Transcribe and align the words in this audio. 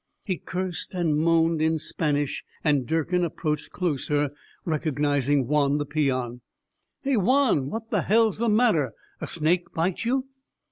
He 0.25 0.37
cursed 0.39 0.95
and 0.95 1.15
moaned 1.15 1.61
in 1.61 1.77
Spanish, 1.77 2.43
and 2.63 2.87
Durkin, 2.87 3.23
approaching 3.23 3.69
closer, 3.71 4.31
recognized 4.65 5.29
Juan 5.31 5.77
the 5.77 5.85
peon. 5.85 6.41
"Hey, 7.03 7.17
Juan, 7.17 7.69
what 7.69 7.91
the 7.91 8.01
hell's 8.01 8.39
the 8.39 8.49
matter? 8.49 8.93
A 9.19 9.27
snake 9.27 9.71
bite 9.75 10.03
you?" 10.03 10.25